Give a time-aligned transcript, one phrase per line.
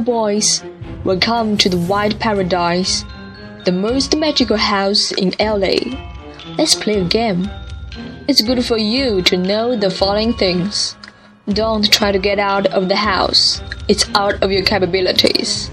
[0.00, 0.62] Boys,
[1.04, 3.04] welcome to the White Paradise,
[3.64, 5.76] the most magical house in LA.
[6.58, 7.48] Let's play a game.
[8.26, 10.96] It's good for you to know the following things.
[11.48, 13.62] Don't try to get out of the house.
[13.86, 15.70] It's out of your capabilities.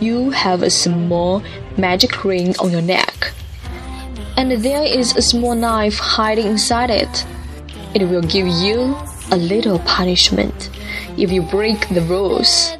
[0.00, 1.42] You have a small
[1.76, 3.32] magic ring on your neck.
[4.38, 7.26] And there is a small knife hiding inside it.
[7.94, 8.96] It will give you
[9.30, 10.70] a little punishment
[11.18, 12.73] if you break the rules.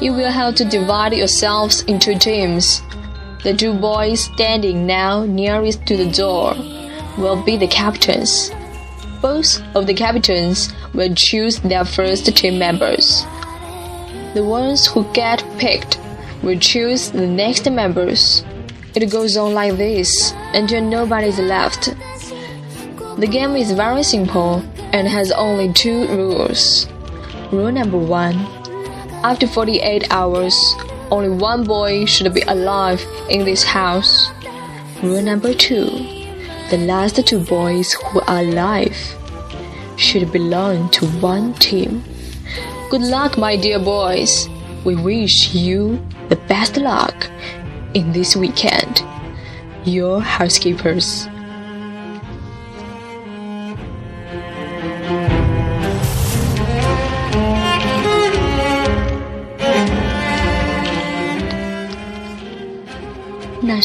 [0.00, 2.80] You will have to divide yourselves into teams.
[3.42, 6.54] The two boys standing now nearest to the door
[7.18, 8.50] will be the captains.
[9.20, 13.26] Both of the captains will choose their first team members.
[14.32, 15.98] The ones who get picked
[16.42, 18.42] will choose the next members.
[18.94, 21.94] It goes on like this until nobody's left.
[23.18, 24.64] The game is very simple
[24.94, 26.88] and has only two rules.
[27.52, 28.59] Rule number one
[29.22, 30.74] After 48 hours,
[31.10, 34.30] only one boy should be alive in this house.
[35.02, 35.84] Rule number two
[36.70, 38.96] The last two boys who are alive
[39.98, 42.02] should belong to one team.
[42.88, 44.48] Good luck, my dear boys.
[44.86, 47.28] We wish you the best luck
[47.92, 49.02] in this weekend.
[49.84, 51.28] Your housekeepers.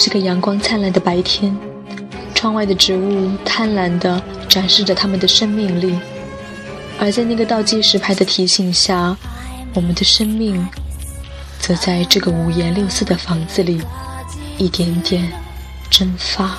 [0.06, 1.58] 是个阳光灿烂的白天，
[2.36, 6.00] 窗外的植物贪婪地展示着它们的生命力，
[7.00, 9.18] 而在那个倒计时牌的提醒下，
[9.74, 10.64] 我们的生命
[11.60, 13.82] 则在这个五颜六色的房子里
[14.60, 15.28] 一点点
[15.90, 16.56] 蒸发。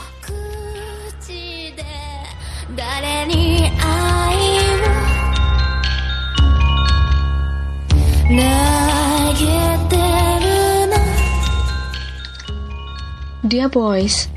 [13.45, 14.29] Dear boys,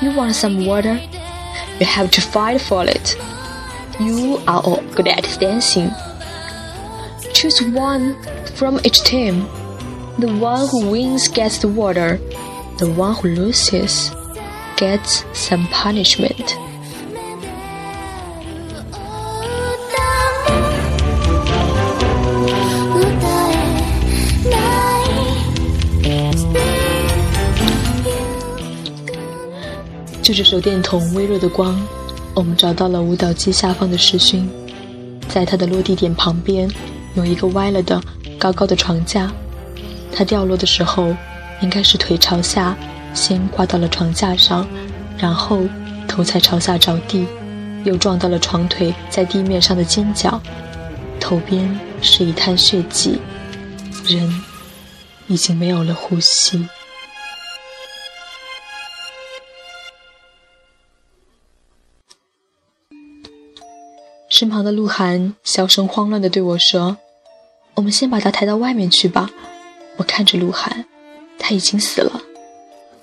[0.00, 0.94] you want some water?
[1.78, 3.14] You have to fight for it.
[4.00, 5.90] You are all good at dancing.
[7.34, 8.16] Choose one
[8.56, 9.42] from each team.
[10.18, 12.16] The one who wins gets the water.
[12.78, 14.10] The one who loses
[14.76, 16.56] gets some punishment.
[30.28, 31.82] 就着手电筒微弱的光，
[32.34, 34.46] 我们找到了舞蹈机下方的世勋。
[35.26, 36.70] 在他的落地点旁边，
[37.14, 37.98] 有一个歪了的
[38.38, 39.32] 高高的床架。
[40.12, 41.16] 他掉落的时候，
[41.62, 42.76] 应该是腿朝下，
[43.14, 44.68] 先挂到了床架上，
[45.16, 45.62] 然后
[46.06, 47.24] 头才朝下着地，
[47.84, 50.38] 又撞到了床腿在地面上的尖角，
[51.18, 53.18] 头边是一滩血迹，
[54.04, 54.30] 人
[55.26, 56.68] 已经没有了呼吸。
[64.38, 66.96] 身旁的鹿晗小声慌乱地对我说
[67.74, 69.28] ：“我们先把他抬到外面去吧。”
[69.98, 70.84] 我看着鹿晗，
[71.40, 72.22] 他已经死了，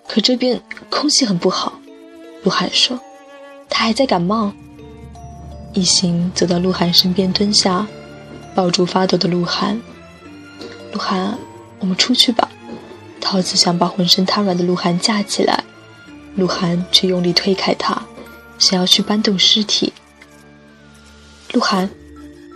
[0.07, 1.78] 可这边空气很不好。
[2.44, 2.97] 鹿晗说
[3.68, 4.53] ：“他还在感冒。”
[5.75, 7.85] 一行走到鹿晗身边蹲下，
[8.56, 9.78] 抱住发抖的鹿晗。
[10.94, 11.38] 鹿晗，
[11.79, 12.50] 我们出去吧。
[13.19, 15.66] 桃子想把浑身瘫软的鹿晗架起来，
[16.35, 18.02] 鹿晗却用力推开他，
[18.57, 19.91] 想要去搬动尸体。
[21.55, 21.89] 鹿晗，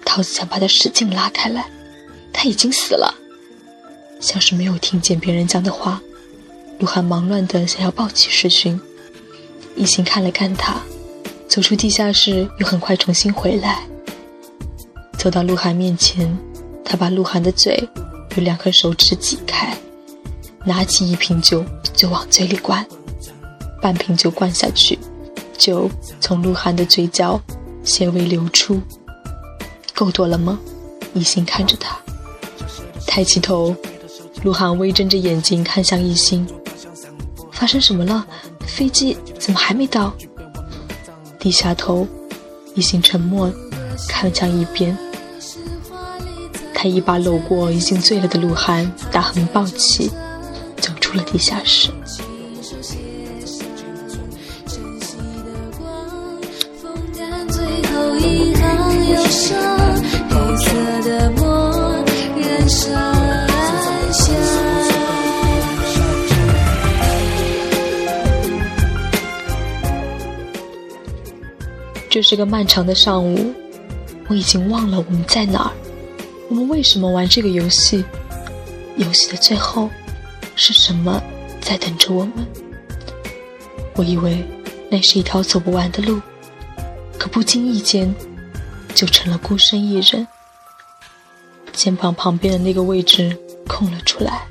[0.04, 1.66] 桃子想把他使劲拉开来，
[2.34, 3.16] 他已经死了。
[4.20, 6.02] 像是没有听见别人讲的话，
[6.80, 8.78] 鹿晗忙乱的想要抱起世勋。
[9.78, 10.82] 一心看了看他，
[11.48, 13.88] 走出地下室，又很快重新回来。
[15.18, 16.38] 走到鹿晗面前，
[16.84, 17.88] 他把鹿晗的嘴
[18.36, 19.78] 用两根手指挤开，
[20.66, 22.86] 拿起一瓶酒就往嘴里灌，
[23.82, 25.00] 半瓶酒灌下去，
[25.58, 27.42] 酒从鹿晗的嘴角。
[27.84, 28.82] 纤维流出，
[29.96, 30.60] 够多了吗？
[31.14, 31.98] 一心看着他，
[33.08, 33.76] 抬起头，
[34.44, 36.48] 鹿晗微睁着眼睛看向一心。
[37.52, 38.26] 发生什么了？
[38.66, 40.14] 飞机怎么还没到？
[41.40, 42.08] 低下头，
[42.76, 43.52] 一心沉默，
[44.08, 44.98] 看向一边。
[46.74, 50.10] 他一把搂过已经醉了的鹿晗，大横抱起，
[50.78, 51.90] 走出了地下室。
[72.20, 73.54] 这是个漫长的上午，
[74.28, 75.72] 我已经忘了我们在哪儿，
[76.50, 78.04] 我们为什么玩这个游戏？
[78.98, 79.90] 游戏的最后
[80.54, 81.24] 是什么
[81.62, 82.46] 在等着我们？
[83.96, 84.44] 我以为
[84.92, 86.20] 那是一条走不完的路，
[87.18, 88.14] 可不经意间
[88.94, 90.28] 就成了孤身一人。
[91.72, 93.34] 肩膀旁边的那个位置
[93.66, 94.46] 空了出来，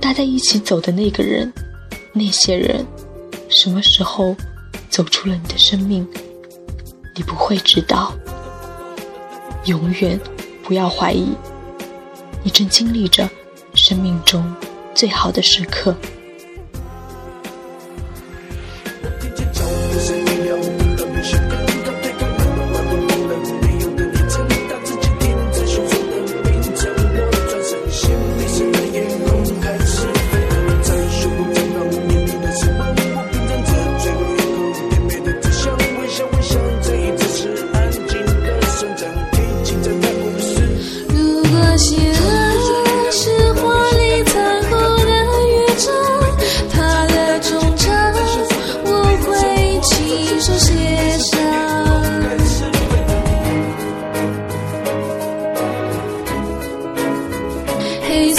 [0.00, 1.52] 搭在一起走的那个人，
[2.12, 2.84] 那些人，
[3.48, 4.34] 什么时候
[4.90, 6.04] 走出了你的生命？
[7.14, 8.12] 你不会知道。
[9.66, 10.20] 永远
[10.62, 11.32] 不要怀疑，
[12.42, 13.28] 你正经历着
[13.74, 14.54] 生命中
[14.94, 15.96] 最好的时刻。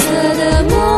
[0.05, 0.94] 色的梦